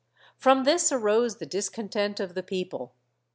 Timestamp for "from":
0.35-0.63